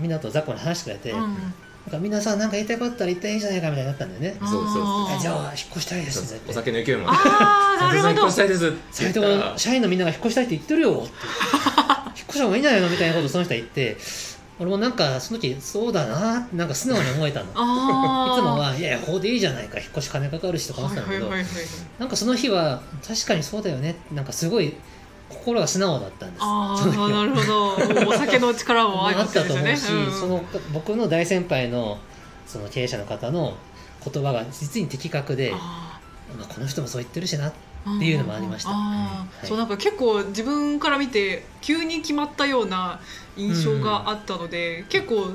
[0.00, 1.18] みんなと雑魚に話してくれて、うん
[1.86, 4.36] なんかみんなさなんか言いたいことあったら言ったらいいじゃないかみたいになったんだよね。
[4.40, 4.82] そうそうそう。
[5.16, 7.10] あじゃあ引っ越したいですねお酒の勢いも。
[7.10, 8.10] あってあーなるほど。
[8.10, 9.58] 引っ越したいですって斎藤言ったら。
[9.58, 11.12] 社員のみんなが引っ越したいって言ってるよって
[12.38, 13.96] した方がいいんじゃないのみたいなことをその人は言って
[14.60, 17.50] 俺もなんかその時そうだなってなんか素直に思えたの。
[17.50, 21.30] いつもはいやいやここでいいじゃないか引っ越し金かかるしとか思ってたんだけど
[21.98, 24.74] なんかその日は確かにそうだよねなんかすごい
[25.28, 26.42] 心が素直だったんです。
[26.42, 26.76] あ
[27.08, 27.74] なるほど。
[28.08, 30.20] お酒の力も あったと思うし、うん。
[30.20, 31.98] その僕の大先輩の
[32.46, 33.56] その経営者の方の
[34.04, 36.00] 言葉が実に的確で、あ
[36.38, 37.52] まあ、この人もそう言ってるしなー
[37.96, 38.70] っていうのもありました。
[38.70, 39.46] はい。
[39.46, 43.00] そうなんか結構自分から見て急に決まったような
[43.36, 45.32] 印象があったので、結構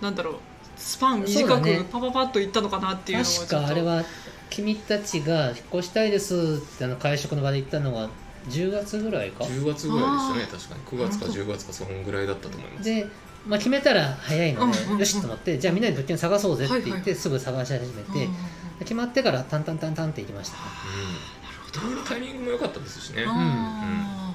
[0.00, 0.34] なんだろう
[0.76, 3.66] スパン短くパパパッといったのかなっていうのをちょ確っと。
[3.66, 4.04] かあれは
[4.50, 8.08] 君たちが引っ越したいですってあの会食の場で言ったのが
[8.48, 11.00] 10月ぐらいか？10月ぐらいでしたね確かに。
[11.00, 12.84] 9月か10月かそのぐらいだったと思います。
[12.84, 13.06] で、
[13.46, 17.14] まあ、決めたら早いので、うんうんうんよしと思ってじゃあみんなで物件探そうぜって言って、はいはい。
[17.14, 18.34] すぐ探し始めて、うんうんうん。
[18.80, 20.56] 決まってからタンタンタンタンって行きました。
[20.56, 20.62] ね
[21.08, 21.33] うん
[22.06, 23.24] タイミングも良かったですしね。
[23.26, 24.32] あ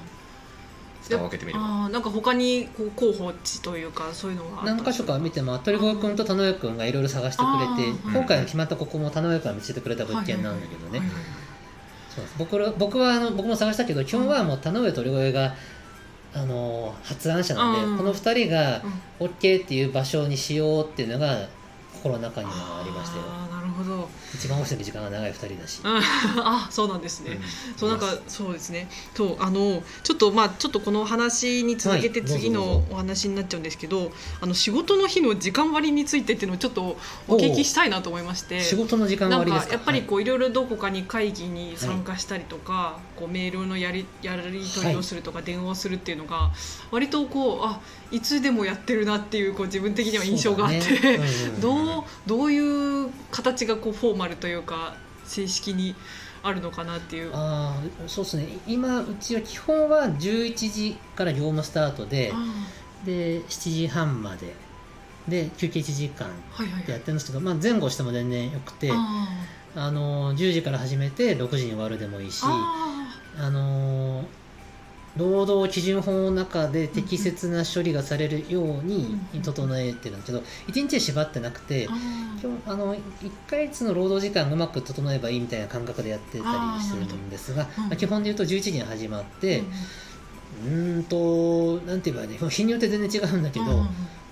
[1.02, 1.88] 蓋を開けてみれば。
[1.88, 5.18] なんか他にこう候補地というかそういうのが何箇所か？
[5.18, 11.02] 見ても鳥越君と田上君がいろいろ探してくれて今回決まったここも田上君が見せてくれた物件なんだけどね、
[12.38, 15.54] 僕ら僕はあの僕も探したけど基本はもう田上鳥越が
[16.32, 18.82] あの発案者なんで、うんこの2人が
[19.20, 19.26] うん。
[19.26, 21.48] OK っていう場所にしようっていうのが
[22.02, 23.22] 心の中にはありましたよ。
[23.24, 26.00] なるほど、一番おしゃべり時間が長い2人だし、うん、
[26.42, 27.40] あそうなんですね、うん。
[27.76, 28.70] そうなんかそうです。
[28.70, 34.10] ねそうあのちょっとまあちょっとこの話に続けて次のお話になっちゃうんですけど、
[34.40, 36.96] あの仕事の日の時間割についてっていうのをちょっと
[37.28, 38.60] お聞きしたいなと思いまして。
[38.60, 39.72] 仕事の時間なん割ですか？
[39.72, 40.24] かやっぱりこうい。
[40.24, 46.50] ろいろどこかに会議に参加したりとか、こうメールのやりやり取りをするとか電話をするっていうのが
[46.90, 51.16] 割とこうあいつでもやってるなっていうこう自分的には印象があって、そうだね。
[51.16, 51.60] うんうん。
[51.60, 51.89] どう
[52.26, 55.94] どういう形がこうフォーマルというか正式に
[56.42, 57.30] あるのかなっていう。
[57.34, 58.46] ああそうですね。
[58.66, 62.36] 今うちは基本は11時から業務スタートであ
[63.04, 64.54] で7時半まで。
[65.28, 66.28] で休憩1時間
[66.86, 69.28] でやってるんですけど、まあ、前後しても全然よくてあ
[69.76, 74.24] あの10時から始めて6時に終わるでもいいしあの
[75.16, 82.38] 労働基準法の中で適切な処理がされるようにうん整えてるんだけど1日で縛ってなくてーあー。
[82.38, 83.00] 基本あの1
[83.48, 89.62] ヶ月の労働時間がうまく整えばいいみたいな感覚でやってたりするんですが基本で言うと11時に始まって
[90.64, 93.64] うんうーんとなんて言えばいいね日によって全然違うんだけど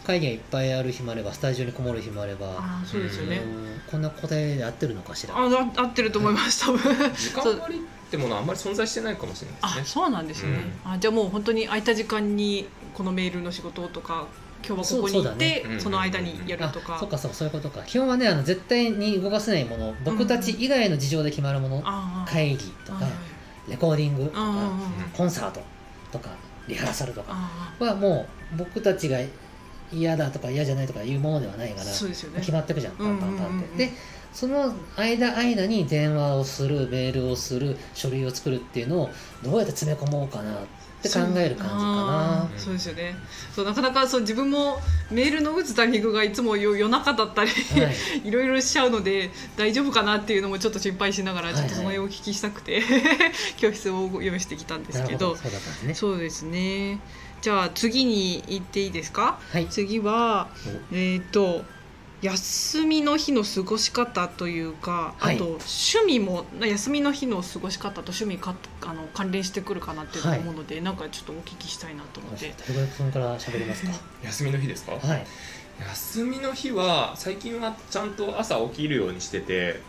[0.07, 5.35] 会議がいっぱいある日もあればスタジオにこもる日もあればあーそうですよね、うんこんな答えで合ってるのかしら。
[5.35, 6.79] ああ合ってると思います多分。
[7.15, 9.85] 時間割ってものはあんまり存在してないかもしれないあですね。
[9.85, 14.27] そうなんですね、あじゃあもう本当に空いた時間にこのメールの仕事とか
[14.67, 17.83] 今日はここに行ってそ,、そうその間にやるあとか、そっかそうそういうことか。
[17.85, 23.07] 基本はねあの絶対に動かせないもの僕たち以外の事情で決まるもの、あー会議とか
[23.69, 24.69] レコーディングとか、うんうんうん。
[25.13, 25.61] コンサート
[26.11, 26.31] とか
[26.67, 29.19] リハーサルとかあはもう僕たちが
[29.93, 32.41] 嫌だとか嫌じゃないとかいうものではないからーそうですよね。
[32.41, 32.95] 決まってくじゃん。
[32.95, 33.77] パンパンパンって、うんうんうんうん。
[33.77, 33.91] で
[34.33, 39.11] その間間に電話をするメールをする書類を作るっていうのを
[39.43, 40.57] どうやって詰め込もうかなっ
[41.03, 42.49] て考える感じかな。
[42.57, 43.15] そうですよね。
[43.55, 44.79] そうなかなかそう自分も
[45.11, 47.91] メールの打つタイミングがいつも夜夜中だったり、は
[48.25, 48.29] い。
[48.29, 51.63] い、ろいろしちゃうので大丈夫かなっていうのもちょっと心配しながらはいはい。
[51.63, 52.83] ちょっとその辺をお聞きしたくて、
[53.59, 55.15] 教室を用意してきたんですけど。
[55.15, 55.95] なるほどそうだったんですね。
[55.95, 57.01] そうですね。
[57.41, 59.39] じゃあ次に行っていいですか？
[59.53, 59.67] はい。
[59.69, 60.49] 次は
[60.93, 61.65] えっ、と
[62.21, 65.37] 休みの日の過ごし方というか、はい。
[65.37, 72.53] あと趣味も休みの日の過ごし方と趣味かあの関連してくるかなって思うので、なんかちょっとお聞きしたいなと思って。
[72.67, 73.93] 鳥越君から喋りますか？
[74.25, 75.27] 休みの日ですか、はい。
[75.81, 79.81] 休みの日は最近はちゃんと朝起きるようにしてて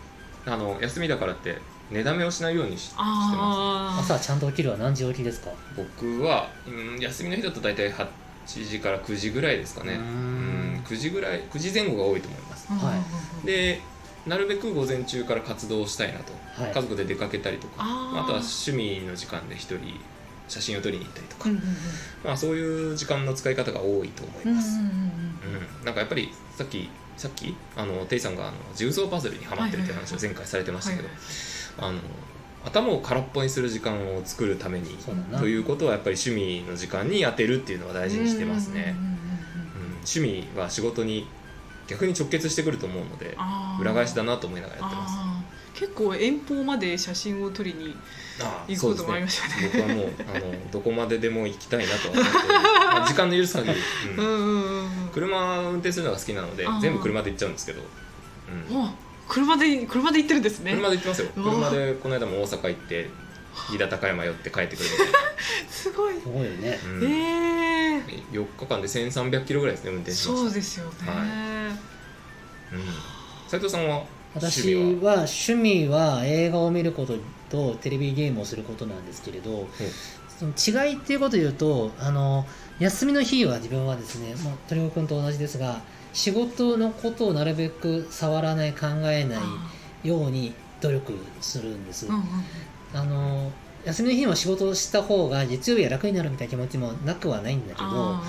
[0.46, 1.58] あの休みだからって
[1.90, 5.50] 寝だめをしないようにししてまあー朝ちゃんと起きるは何時起きですか？
[5.50, 8.08] す僕は、うん、休みの日だと大体8
[8.46, 9.94] 時から9時ぐらいですかね。
[9.94, 10.59] うん
[10.90, 12.68] 9時ぐらい9時前後が多いと思います。
[12.68, 13.04] は
[13.44, 13.46] い。
[13.46, 13.82] で
[14.26, 16.74] なるべく午前中から活動したいなと、はい。
[16.74, 17.76] 家族で出かけたりとか。
[17.78, 19.80] あとは趣味の時間で一人
[20.48, 21.62] 写真を撮りに行ったりとか、うんうん
[22.24, 24.90] まあ、そういう時間の使い方が多いと思いうんうんます、うんうん。
[24.90, 24.92] う
[25.82, 25.86] ん。
[25.86, 31.10] なんかやっぱりさっきさっきあのテイさんがあの重曹パズルにハマってるって話を前回されてましたけど、
[31.78, 32.00] あの
[32.64, 35.40] 頭を空っぽにする時間を作るためにそうだな。
[35.40, 39.29] ということはやっぱり趣味の時間に当てるっていうのは大事にしてますね、うんうんうんうんうん
[40.06, 41.28] 趣味は仕事に
[41.88, 43.36] 逆に直結してくると思うので
[43.80, 45.16] 裏返しだなと思いながらやってます。
[45.80, 47.96] 結構遠方まで写真を撮りに
[48.42, 49.70] あ行くこともありましたね。
[49.74, 52.54] 僕はもうあのどこまででも行きたいなとは思ってる
[52.94, 53.80] まあ 時間の許す限り、
[54.18, 54.26] うん。
[54.26, 55.10] うんうんうんうん。
[55.14, 57.82] 車を運転するのが好きなので全部車で行っちゃうんですけど、
[58.72, 58.78] うん。
[58.78, 58.90] お
[59.28, 60.74] 車で車で行ってるんですね。
[60.74, 61.30] 車で行ってますよ。
[61.34, 63.10] 車でこの間も大阪行って
[63.72, 64.96] 飛騨高山寄って帰ってくるの
[65.70, 66.20] すごい。
[66.20, 66.72] すごいよね。
[66.72, 67.04] で、うん。
[67.04, 67.80] ええ。
[68.32, 71.14] 4日間で1300キロぐらいですね運転しましたそうですよね、は
[72.74, 72.80] うん。
[73.48, 74.04] 斉藤さんは
[74.36, 75.12] 私趣味は？
[75.12, 77.18] は趣味は映画を見ること
[77.50, 79.68] とテレビゲームをすることなんですけれど、
[80.38, 80.54] その
[80.86, 82.46] 違いっていうことを言うとあの
[82.78, 85.82] 休みの日は自分はですねもう鳥越君と同じですが
[86.14, 89.40] 仕事のことをなるべく触らない考えな
[90.04, 92.24] いように努力するんです、うんうん
[92.94, 93.52] あの
[93.86, 98.24] 休みの日にも仕事をした方が月曜日は楽になるみたいな気持ちもなくはないんだけどあ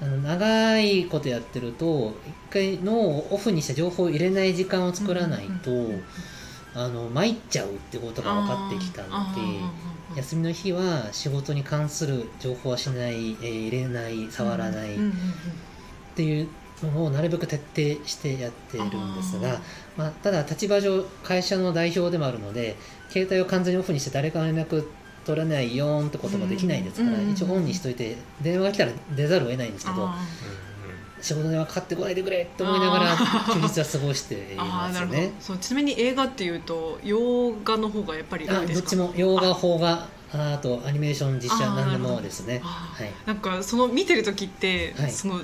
[0.00, 6.04] あの長いことやってると一回脳をオフにして情報を入れない時間をー作らないと、うんうんうんうん
[6.76, 9.40] あの参っちゃうってことが分かってきたので
[10.14, 14.98] 休みの日は仕事に関する情報はしない、えー入れない触らないっ
[16.14, 16.48] ていう
[16.82, 19.58] のをなるべく徹底してやっているんですが
[19.96, 22.76] まあ、ただ立場上会社の代表でもあるので
[23.24, 24.86] 携帯を完全にオフにして誰かの連絡
[25.24, 30.18] 取れないよーんってことができないですから、うん一応オンにしといて電話が来たら出ざるを得ないんですけどあ
[31.20, 33.16] 仕事電話かかってこないでくれって思いながら
[33.54, 35.32] 休日は過ごしていますよね。
[35.40, 38.96] そうちなみに映画っていうと洋画の方がやっぱり多あいですか？
[38.96, 42.60] どっちも洋画邦画ああとアニメーション実写なるほどもですね。
[42.62, 43.10] はい。
[43.26, 45.10] なんかその見てる時って、はい。
[45.10, 45.40] その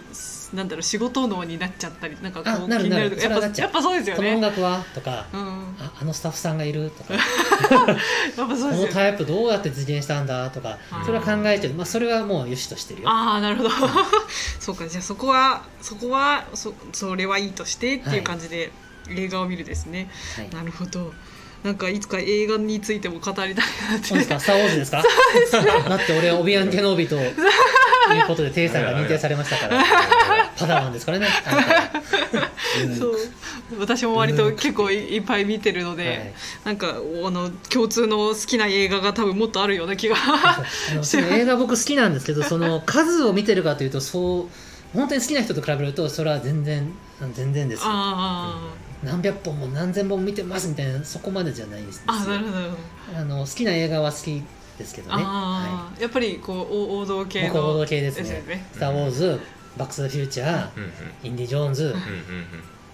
[0.54, 4.40] なんだろう仕事脳になっちゃったりなんかこうあなる気になるとかやっぱやっぱそうですよこの音ね。
[4.42, 4.84] 楽は？
[4.94, 5.40] とかうん、
[5.78, 6.90] ああのスタッフさんがいる？
[6.90, 7.14] とか。
[7.16, 7.24] やっ
[8.36, 8.86] ぱそうこですよね。
[8.86, 10.50] のタイプどうやって実現したんだ？
[10.50, 13.08] とかうんそれは考えてる、まあ、それはもうよしとしてるよ。
[13.08, 13.70] ああなるほど。
[14.60, 14.86] そうか。
[14.88, 18.72] じゃあそこはそこはそそれはいいとしてっていう感じで
[19.08, 20.50] 映画を見るですね、はい。
[20.50, 21.14] なるほど
[21.64, 24.06] なんかいつか映画についても語りたいなって。
[24.08, 25.02] そうですか、スター・ウォーズですか？
[25.88, 27.34] だって俺はオビアン・ケノービという
[28.26, 29.84] ことで テイさんが認定されましたから。
[30.58, 31.28] パダワンですからね。
[32.98, 33.16] そう。
[33.78, 36.32] 私も割と結構いいっぱい見てるので、はい。
[36.64, 40.16] なんかあの共通の好きな映画が多分もっとあるような気が
[41.30, 46.92] 映画僕好きなんですけどその数を見てるかというとそう本当に好きな人と比べるとそれは全然
[47.34, 47.84] 全然ですよ。
[47.86, 48.58] あ
[49.02, 52.52] 何百本も何千本も見てますみたいなそこまでじゃないんですーあーなるほ
[53.12, 53.18] ど。
[53.18, 54.42] あの好きな映画は好き
[54.78, 58.36] ですけどね、はあーやっぱりこうお王道い、系の王道系ですね。
[58.36, 58.66] よね。
[58.72, 59.40] スター・ウォーズ」
[59.76, 60.90] バック・ス・ザ・フューチャー」うんうん。
[61.24, 61.94] インディ・ジョーンズ」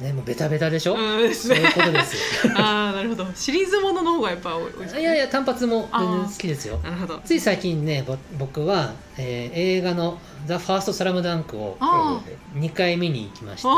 [0.01, 2.47] ね、もうベタベタでしょ、うんそういうことです。
[2.47, 3.27] よ ああなるほど。
[3.35, 4.65] シリーズものの方がやっぱ多い。
[4.87, 6.79] ねいやいや単発も全然好きですよ。
[6.85, 7.21] なるほど。
[7.25, 12.21] つい最近ねぼ僕は、えー映画の「ザ・ファースト・スラムダンクをあ
[12.55, 13.69] 2回見に行きまして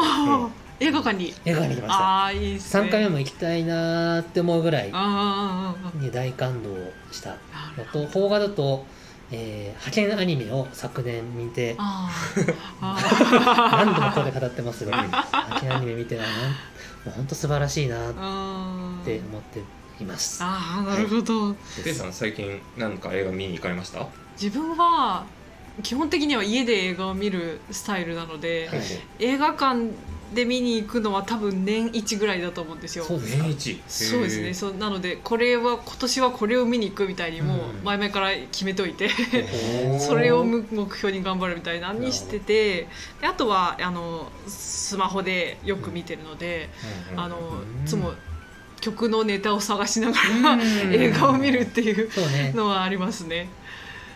[0.81, 1.35] 映画館に。
[1.45, 1.95] 映画に行きました。
[1.99, 2.89] ああいいっすね。
[2.89, 4.87] 3回目も行きたいなーって思うぐらい
[5.97, 6.71] に大感動
[7.13, 7.33] した。
[7.53, 8.85] あのと邦画だと、
[9.31, 11.77] えー派遣アニメを昨年見て
[12.81, 16.29] 何度もここで語ってますが派遣アニメ見てはも
[17.09, 18.19] う本当素晴らしいなって
[19.21, 19.63] 思って
[20.03, 20.41] います。
[20.43, 24.07] あーなるほど、テイさん最近なんか映画見に行かれました？
[24.41, 25.25] 自分は
[25.83, 28.81] 基本的には家で映画を見るスタイルなので、はい。
[29.19, 29.91] 映画館
[30.35, 33.05] で見に行くのは多分年1ぐらいだと思うんですよ。
[33.05, 33.43] そうですか。
[33.45, 33.83] 年一。
[33.89, 34.55] そうですね。
[34.55, 37.85] そうなのでこれは今年はこれを見に行くみたいにもううん。
[37.85, 39.11] 前々から決めといて、
[39.99, 42.89] それを目目標に頑張るみたいなにしてて
[43.21, 46.71] であとはあのスマホでよく見てるので、
[47.17, 47.85] あのうん。
[47.85, 48.13] いつも
[48.81, 50.61] 曲のネタを探しながら、うん。
[50.95, 52.09] 映画を見るっていう
[52.55, 53.49] のはありますね。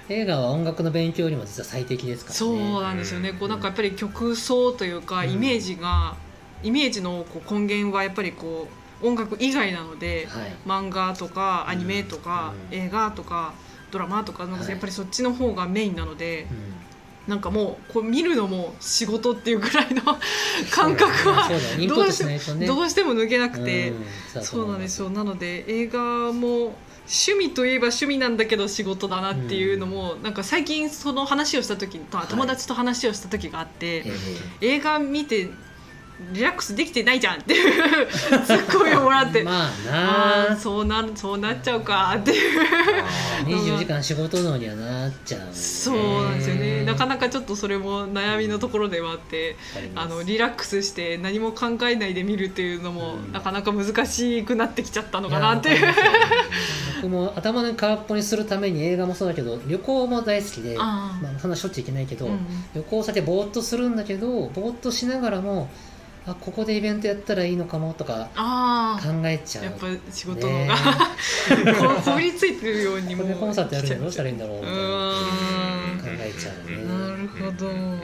[0.09, 2.39] 映画は音楽の勉強にも実は最適ですからね。
[2.39, 3.37] そうなんですよね、うん。
[3.37, 5.33] こうなんかやっぱり曲奏というかうん。
[5.33, 6.17] イメージが、
[6.63, 8.69] イメージのこう根源はやっぱりこ
[9.03, 10.53] う音楽以外なので、はい。
[10.67, 13.55] 漫画とかアニメとか、うん映画とか
[13.91, 14.71] ドラマとかなんかはい。
[14.71, 16.75] やっぱりそっちの方がメインなので、うん。
[17.27, 20.03] なんかもうこう見るのも仕事っていうぐらいの
[20.71, 22.19] 感覚はどうし
[22.95, 23.95] ても抜けなくて、
[24.43, 25.09] そうなんですよ。
[25.09, 34.77] なので映画も趣味といえば趣味なんだけど仕事だなっていうのも、なんか最近その話をした時友達と話をした時があって、え。
[34.77, 35.51] 映画見て
[36.33, 38.07] リラックスできてないじゃんっていう
[38.47, 40.57] ツッコミをもらって、えまあな。
[40.57, 42.17] そうなそうなっちゃうか。
[42.19, 42.63] っていう。
[43.47, 46.85] 24時間仕事能にはなっちゃう、ね、そうなんですよね。
[46.85, 49.57] なかななかちょっとそれも悩みのところではあって
[49.95, 53.33] あのリラックスして何も考えないで見るっていうのも、うん。
[53.33, 55.95] なかなか難しくなってきちゃったのかなっていう。
[57.03, 62.39] 僕も頭の空っぽにするために映画もそうだけど旅行も大好きでまあ、そんなしょっちゅう行けないけど、うん
[62.75, 65.69] 旅行先でぼーっとするんだけどぼーっとしながらも
[66.27, 70.75] あここでイベントやったらいいのかもとかあ考えちゃうあやっぱ仕事のねが、
[71.97, 76.19] ここびりついてるようにもここでコンサートやるにはどうしたらいいんだろううみたいな。
[76.19, 76.77] 考えちゃうね。
[76.85, 77.67] なるほど。
[77.69, 78.01] うん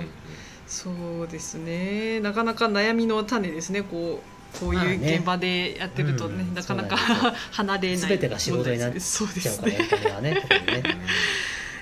[0.70, 0.88] そ
[1.24, 2.20] うですね。
[2.20, 3.82] なかなか悩みの種ですね。
[3.82, 4.22] こ
[4.54, 9.64] うこういう現場でやってるとね、うんなかなか離れない全てが仕事になっそうでちゃうか
[10.08, 10.30] らね。
[10.30, 10.82] ね ね。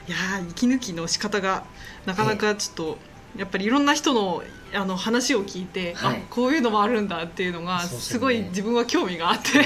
[0.08, 1.64] いやー息抜きの仕方が
[2.06, 2.98] なかなかちょっと、
[3.38, 4.42] やっぱりいろんな人の
[4.74, 6.16] あの話を聞いて、はい。
[6.18, 9.60] あこういうのもあるんだっていうのがすごい自分は興味があって、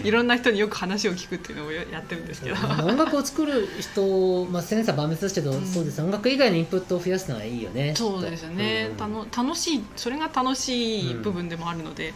[0.00, 0.06] うん。
[0.06, 2.56] いろんな人によく話を聞くっていうのをやってるんですけど。
[2.86, 5.66] 音楽を作る人、まあ、千差万別ですけど、うん。
[5.66, 6.04] そうですね。
[6.04, 12.12] 音楽以外のインプットを増やすのはいいよねそうですよね、うんたの楽しいそれが楽しい部分でもあるので、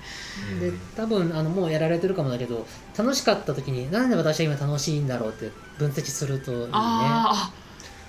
[0.61, 2.67] で多分あのもうやられてるかもだけど
[2.97, 6.71] 楽しかった時になんで私は今楽しいんだろうって分析するといいね。
[6.73, 7.53] あ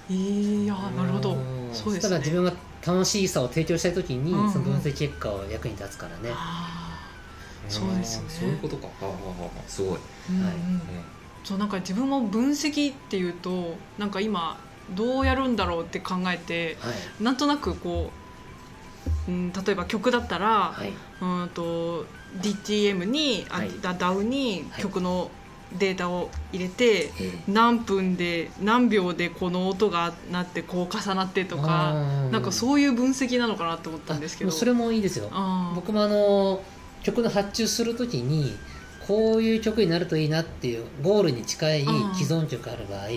[0.10, 1.34] いやーなるほど。
[1.36, 1.74] ん。
[1.74, 2.10] そうですね。
[2.10, 2.54] したら自分が
[2.86, 4.52] 楽しさを提供したい時に、うんうん。
[4.52, 6.30] その分析結果は役に立つからね、
[7.68, 8.30] そうですね。
[8.30, 8.88] そういうことか。
[9.02, 9.12] あああ
[9.66, 9.70] あ。
[9.70, 10.46] すごい、ーうんうん。
[10.46, 10.56] はい。
[11.44, 14.60] そうなんか自分も分析っていうとなんか今
[14.96, 17.24] どうやるんだろうって考えてはい。
[17.24, 18.12] なんとなくこ
[19.28, 20.90] う、うん、例えば曲だったら、はい。
[21.22, 22.06] うんと
[22.42, 23.72] DTM に、あはい。
[23.82, 24.82] ダ DAW にはい。
[24.82, 25.32] 曲の
[25.78, 31.94] データを入れてえ何分で何秒でこの音が鳴ってこう重なってとか
[32.32, 34.52] なんかうそういう分析なのかなと思ったんですけど。
[34.52, 35.30] それもいいですよ。
[35.76, 36.62] 僕もあの
[37.04, 38.56] 曲の発注するときに
[39.08, 43.08] こういう曲になるといいなっていうゴールに近いうん既存曲ある場合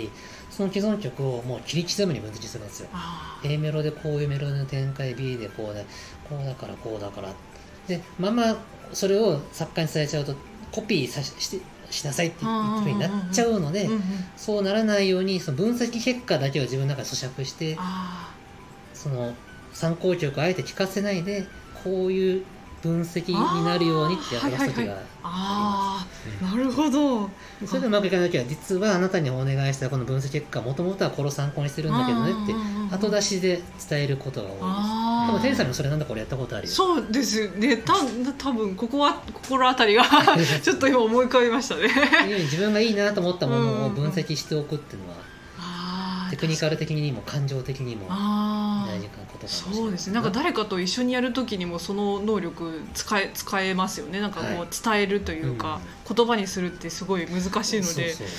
[0.50, 2.88] その既存曲をもう切り刻むに分析するんですよ。
[2.92, 5.86] あ A メロでこういうメロディの展開 B でこうで
[6.28, 7.28] こうだからこうだから。
[7.86, 8.56] でまあまあ
[8.92, 10.34] それを作家に伝えちゃうと
[10.72, 12.50] コピーさししてしなさいっていう
[12.82, 13.86] ふうになっちゃうので
[14.36, 17.76] そうならないようにその分析結果だけを自分の中で咀嚼して
[18.94, 19.34] その
[19.72, 21.46] 参考曲をあえて聞かせないで
[21.84, 22.44] こういう
[22.82, 27.28] 分析になるようにってやらす時がーあーなるほど。
[27.66, 34.54] それでうまくいかない時は実はあなたにお願いしたこの分析結果もともとはこれを参考にしてるんだけどねって後出ししで伝えることが多い。
[34.54, 36.72] ですあ多分天さんーにもそれなんだこれやったことあるよ。
[36.72, 37.76] そうですね。
[37.78, 37.94] た
[38.38, 40.04] 多分ここは心当たりが
[40.62, 41.88] ちょっと今思い浮かびましたね。
[42.44, 43.94] 自分がいいなと思ったものをうん。
[43.94, 45.16] 分析しておくっていうのは
[46.38, 49.76] クニカル的にも感情的にも大事なことかもしれない。
[49.78, 50.14] そうですね。
[50.14, 54.20] なんか誰かと一緒にやる時にもその能力使え使えますよね。
[54.20, 55.80] なんかこはう伝えるというか、
[56.12, 58.12] 言葉にするってすごい難しいので。
[58.14, 58.36] そうそう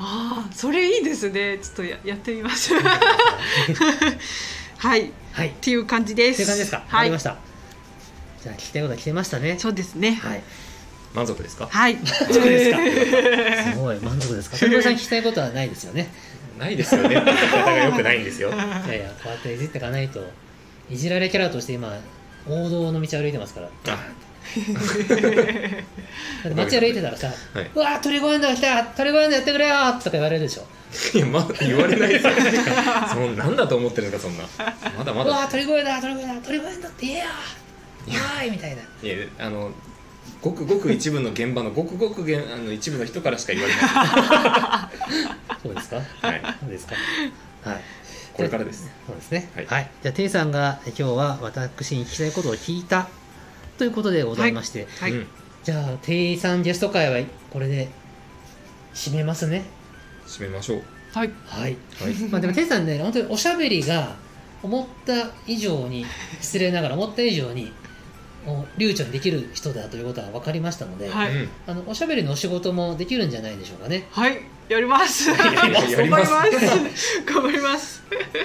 [0.00, 1.58] ああそれいいですね。
[1.60, 2.72] ちょっとややってみます
[4.78, 5.02] はい。
[5.08, 5.50] っはい。
[5.60, 6.34] ていう感じです。
[6.34, 6.76] っていう感じですか。
[6.78, 7.36] わかはいりました。
[8.42, 9.56] じゃあ聞きたいことは聞けましたね。
[9.58, 10.12] そうですね。
[10.22, 10.42] はい。
[11.14, 11.66] 満足ですか？
[11.68, 11.94] はい。
[11.96, 12.78] 満足ですか？
[13.72, 13.98] すごい。
[14.00, 14.56] 満足ですか？
[14.58, 16.12] さん聞きたいことはないですよね
[16.58, 17.16] ないですよね。
[17.16, 18.50] って言い方がよくないんですよ。
[18.50, 20.20] いやいやこうやっていじっていかないと。
[20.90, 21.92] いじられキャラとして今
[22.46, 23.68] 王道の道歩いてますから。
[23.84, 23.98] だあっ
[26.50, 27.70] て街歩いてたらさ「はい。
[27.74, 30.66] うわー鳥越エンドが来た鳥越エンドやってくれよ!」とか言われるでしょ。
[31.14, 32.32] いやまだ言われないですよ。
[33.12, 34.44] そんなんだと思ってるんですかそんな。
[34.96, 35.30] まだ「まだ。
[35.30, 38.82] うわー鳥越だ鳥越だ鳥越エンドって言えよ!」わーいみたいな。
[39.02, 39.70] いやあの
[40.40, 45.58] ごくごく一部の現場のごくごくげんあの一部の人からしか言われない。
[45.62, 45.96] そうですか？
[45.96, 46.42] はい。
[46.60, 46.94] そうですか？
[47.64, 47.80] はい。
[48.34, 48.88] これからです。
[49.06, 49.50] そうですね。
[49.56, 49.84] は、はい。
[49.84, 53.08] いじゃあテイさんが今日は私に聞きたいことを聞いた
[53.78, 55.26] ということでございまして、はい、うん。
[55.64, 57.88] じゃあテイさんゲスト会はこれで
[58.94, 59.64] 締めますね。
[60.26, 60.82] 締めましょう。
[61.12, 61.30] はい。
[61.46, 61.76] はい。
[62.00, 62.12] はい。
[62.30, 64.14] まあでもテイさんね本当におしゃべりが
[64.62, 66.06] 思った以上に
[66.40, 67.72] 失礼ながら思った以上に
[68.46, 71.34] お流暢にできる人だということは分かりましたので、はい。
[71.34, 71.48] うん。
[71.66, 74.06] あのおしゃべりのお仕事もできるんじゃないでしょうかね。
[74.10, 74.40] はい。
[74.68, 75.30] やります。
[75.30, 75.40] やり
[75.72, 75.96] ます。
[75.96, 76.18] 頑張りま
[76.88, 77.22] す。
[77.26, 78.02] 頑張ります。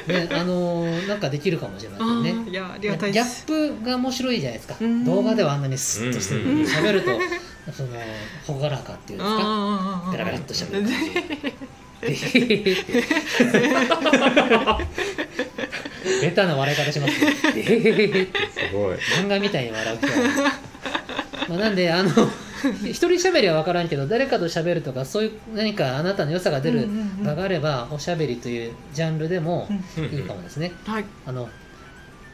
[0.08, 2.32] ねあのーなんかできるかもしれませあんね。
[2.32, 4.76] ーいやありがたいギャップが面白いじゃないですか。
[4.80, 5.04] うん。
[5.06, 6.44] 動画ではあんなにスッとしてる。
[6.46, 6.58] のうん。
[6.64, 7.20] に喋ると
[7.72, 7.90] その
[8.60, 9.42] 朗らかっていうんですか。
[9.42, 10.98] あベラベラっと喋る感じ。
[16.22, 17.34] ベタな笑い方しますね
[18.74, 18.98] ごい。
[18.98, 20.08] 漫画みたいに笑う人。
[20.08, 20.52] は
[21.50, 22.10] まあなんであの
[22.86, 26.88] 一人喋りは分からんけど誰かと喋るとかそういう何かあなたの良さが出る
[27.22, 30.06] 場があればおしゃべりというジャンルでもうん。
[30.06, 30.72] いいかもですね。
[30.86, 31.06] はい。
[31.26, 31.50] あの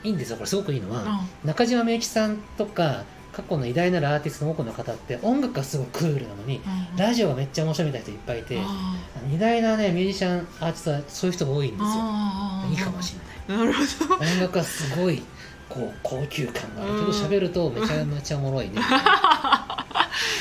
[0.04, 0.38] いいんですよ。
[0.38, 6.62] これすごくいいのはあ中島みゆきさんとか過去の偉大なるアーティストの多くの方って音楽がすごいクールなのに
[6.98, 9.00] ラジオがめっちゃ面白いみたいな人いっぱいいてあ
[9.34, 11.88] 偉大なねミュージシャンアーティストはそういう人が多いんですよ。
[12.72, 13.16] いいかもし
[13.48, 13.68] れない。
[13.68, 14.16] なるほど。
[14.16, 15.22] 音楽はすごい
[15.70, 16.94] こう高級感がある。
[16.94, 18.82] けどうん喋るとめちゃめちゃおもろいね。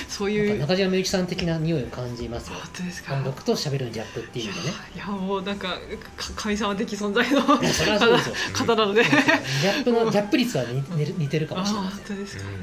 [0.09, 2.55] そうなんかいう中島みゆきさん的な匂いを感じますよ。
[2.55, 3.15] 本当ですか？
[3.15, 4.75] 音楽と喋るのギャップっていう意味でね。
[4.97, 5.77] いやもうなんかか
[6.35, 9.05] 神様的存在の方なので。
[9.05, 12.55] ギャップのギャップ率は似似る似てるかあもしれません本当ですか、はい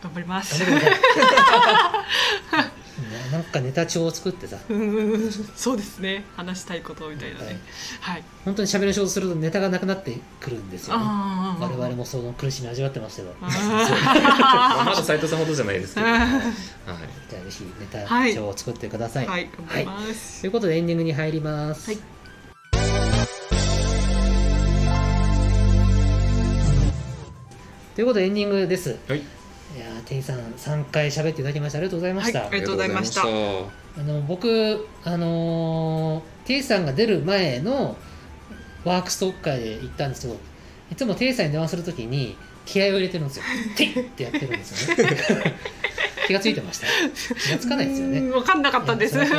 [0.00, 0.64] 頑張ります。
[0.64, 2.67] 頑張
[3.30, 4.58] ななんかネタ帳を作ってさ。
[4.68, 6.24] う んそうですね。
[6.36, 7.46] 話したいことみたいなはい。
[7.48, 7.60] ね
[8.00, 8.24] はい。
[8.44, 11.04] 本当に喋る仕事するとネタがなくなってくるんですよね。
[11.60, 13.58] 我々もその苦しみ味わってますけどあじ
[14.88, 19.50] まだ斉藤さんほどじゃないですけど、はい、ーゃあぜひネタ帳を作ってください、はい。
[19.56, 21.98] 頑張りますということでエンディングに入ります、はい。
[27.94, 28.96] ということでエンディングです。
[29.08, 29.22] はい、
[29.78, 33.22] いやー店員さん3回喋っていただきましてありがとうございました、はいありがとうございました。
[33.22, 33.24] あ
[34.02, 37.96] の僕あのー、テイさんが出る前の
[38.84, 40.36] ワークストック会で行ったんですけど
[40.90, 43.44] いつもテイさんに電話するときに気合を入れてるんですよ
[43.76, 45.06] 「テイ!」ってやってるんですよね。
[46.26, 46.86] 気がついてました？
[47.40, 48.18] 気がつかないですよね。
[48.18, 49.16] うん分かんなかったんです。
[49.16, 49.36] 勝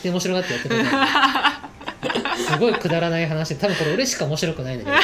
[0.00, 1.62] 手に面白がってやってくれたん
[2.36, 4.96] ですごいくだらない話で多分これ俺しか面白くないんだけど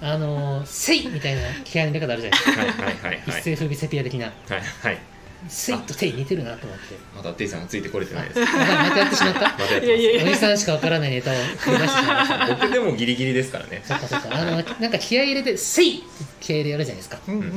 [0.00, 2.60] あのー「せい!」みたいな気合の入れ方あるじゃないですか。
[2.60, 3.22] はいはいはいはい。
[3.28, 4.26] 一世風靡セピア的な。
[4.26, 4.34] はい
[4.82, 4.98] はい
[5.48, 6.84] 「せい!」と「テイ!」似てるなと思って。
[7.16, 8.40] まだテイさんがついてこれてないです。
[8.40, 9.40] またまたやってしまった。
[9.40, 13.82] まだやっておじさんしかわからないネタを繰り出してしまいました僕でもギリギリですからね。
[13.86, 14.28] そっかそっか。
[14.32, 16.04] あのなんか気合い入れて「せい!」って
[16.40, 17.18] 気合い入れやるじゃないですか。
[17.26, 17.52] うんうんうん。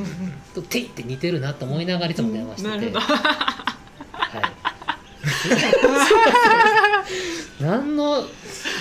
[0.54, 4.42] と「てい!」って似てるなと思いながらいつも電話してて、はい、
[7.60, 8.24] 何の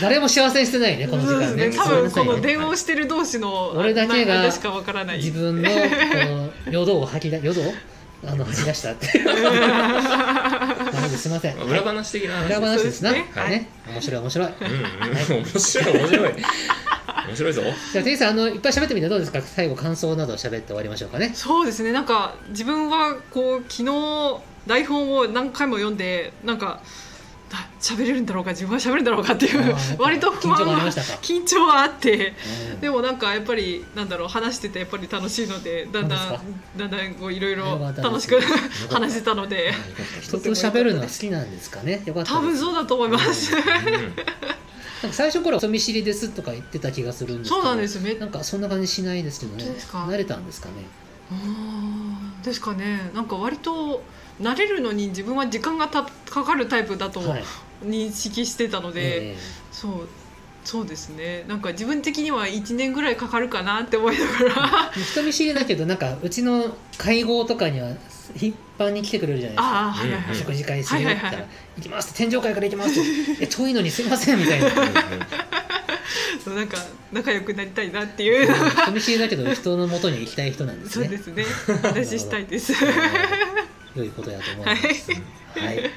[0.01, 1.71] 誰も幸せにしてないねこの時間ね。
[1.71, 2.23] そうですね。
[2.23, 5.17] 多分この電話をしてる同士の俺だけが間しかわからない。
[5.17, 5.75] 自分のこ
[6.65, 7.73] の淀を吐き出淀を
[8.27, 9.07] あの吐き出したって。
[11.17, 11.55] すいません。
[11.57, 12.45] 裏話的な話。
[12.47, 13.03] 裏話です。
[13.03, 13.49] な、ねはい。
[13.49, 14.47] ね面白い面白い。
[14.47, 14.53] うん
[15.37, 15.43] うん。
[15.43, 16.29] 面白い面白い。
[17.27, 17.61] 面白いぞ。
[17.91, 19.41] じゃあテイさんあのいっぱい喋ってみてどうですか？
[19.41, 21.31] 最後感想などを喋って終わりましょうかね。
[21.33, 21.91] そうですね。
[21.91, 23.91] なんか自分はこう昨日
[24.67, 26.79] 台本を何回も読んでなんかだ
[27.81, 30.81] 喋れるんだろうか自分は喋るんだろうかっていう 割と不安は
[31.21, 32.33] 緊張はあって
[32.73, 32.79] うん。
[32.81, 36.39] でもなんかやっぱりなんだろう話しててやっぱり楽しいのでだんだん
[36.77, 38.39] だんだんこういろいよろ楽しく
[38.91, 39.73] 話せたので。
[40.21, 41.81] 人と喋るのが好きなんですか？
[41.81, 43.51] ねよかった多分そうだと思います。
[45.11, 47.99] 最初から人見知りですとか言ってた気がするんですけどそうなんです。
[48.01, 49.63] めなんかそんな感じしないですけどね。
[49.91, 50.85] 慣れたんですかね？
[52.43, 53.11] ですかね。
[53.13, 54.03] なんか割と
[54.41, 57.43] 慣れるのに自分は時間がたかかるタイプだとはい。
[57.83, 59.37] 認識してたので、え
[59.71, 59.91] そう
[60.65, 61.45] そうですね。
[61.47, 64.91] なんか自分的には1年ぐらいかかるかなって思いながら。
[64.95, 67.93] え人見知りだけどなんかうちの会合とかには
[68.35, 69.79] 頻繁に来てくれるじゃないですか。
[69.79, 73.03] ああはいはいはい、うん食事会するよって言ったらはいはい「行きます」って天井界から行きますっ
[73.37, 74.67] て「え遠いのにすいません」みたいな
[76.47, 76.77] なんか
[77.11, 81.07] 仲良くなりたいなっていう、人見知りだけど人の元に行きたい人なんですね。
[81.07, 81.45] そうですね。
[81.83, 82.73] 話したいです。
[83.95, 85.11] 良いことやと思います。
[85.59, 85.89] はい。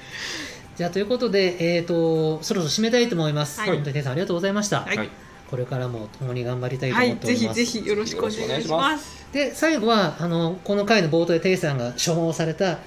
[0.77, 3.61] じゃあということで、えー、とそろそろ締めたいと思います。
[3.61, 3.71] はい。
[3.71, 4.81] 本当に天さんありがとうございました。
[4.81, 4.97] はい。
[4.97, 5.11] はい
[5.53, 7.61] これからも共に頑張りたいとはいぜ思っております。
[7.63, 9.27] ひぜひよろしくお願いしよろしくお願いします。
[9.35, 12.79] で最後はあのこの回の冒頭でテイさんが所望された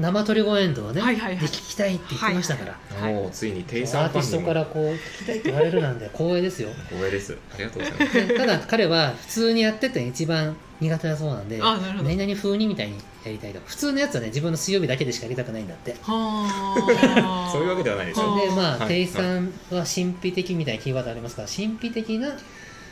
[0.00, 1.38] 生鳥越エンドをね、はいはいはい。
[1.38, 2.72] で聞きたいって言ってましたから。
[3.02, 6.70] はいもうついにテイアさんーティストからこう聞きたいって言われるなんで光栄ですよ。
[6.88, 7.36] 光栄です。
[7.54, 8.28] ありがとうございます。
[8.28, 12.08] で ただ彼は普通にやってて一番苦手だそうなんであなるほど。
[12.08, 12.94] 何々風にみたいに
[13.24, 15.92] やりたいと普通のやつはね自分の水曜日だけでしかやりたくないんだって。
[16.02, 17.50] はあ。
[17.52, 18.88] そういうわけではないでしそょはあれでまあ、はい。
[18.88, 22.34] テイさんは神秘的みたいなキーワードありますから神秘的な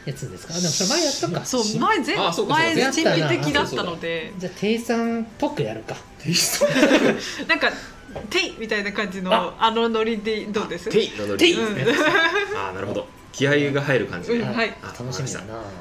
[0.05, 0.55] やつですか？
[0.55, 1.44] あでもそれ前やったか。
[1.44, 4.32] そう前前あそう前やったな神秘的だったので。
[4.38, 5.96] じゃあテイさんっぽくやるか。
[6.18, 6.66] テイスト？
[7.46, 7.70] なんか
[8.30, 9.55] 「テイ」みたいな感じのあ。
[9.59, 10.88] あのノリでどうです？
[10.90, 11.86] テイのノリですね。
[12.57, 13.07] ああなるほど。
[13.30, 14.38] 気合が入る感じで。
[14.38, 14.74] うんはい。
[14.82, 15.40] あ楽しみだ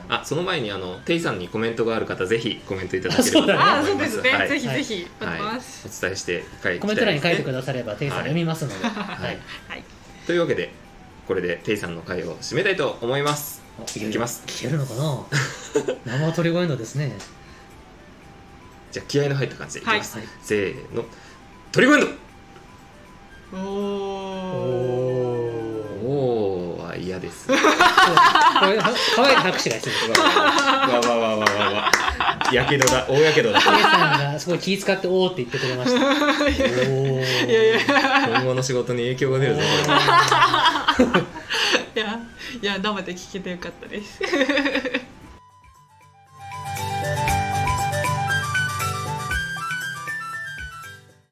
[0.10, 3.48] あその前にあのテイさんにコメントがある方ぜひコメントいただければ。
[3.48, 4.50] とあ思いますそうですね、はい。
[4.50, 5.40] ぜひぜひはい。
[5.40, 8.94] ます、お伝えして書いてコメント欄に書いてくだださればテイさん読みますので、はい。
[8.94, 9.38] はい。
[9.70, 9.84] はい。
[10.28, 10.72] というわけで
[11.28, 14.44] これでテイさんの回を締めたいと思いますいきます。
[14.48, 15.24] 聞けるのかな？
[16.28, 17.16] 生鳥越エンドですね。
[18.92, 20.28] じゃあ気合の入った感じでいきます、はい。
[20.42, 21.06] せーの。
[21.72, 22.08] トリコエンド
[23.54, 23.68] おおお
[26.04, 27.48] おおーは嫌です。
[27.48, 31.92] これは可愛い拍手が必要わわわわわわわ。
[32.52, 33.06] やけどだ。
[33.08, 33.62] 大やけどだ。
[33.62, 36.06] テイさんがすごい気遣って「おー」って言ってくれました。
[36.06, 37.50] おー。
[37.50, 37.80] いやいや
[38.30, 39.62] 今後の仕事に影響が出るぞ。
[40.98, 41.04] こ
[41.96, 42.20] れ いや
[42.62, 44.20] いや生で聞けてよかったです。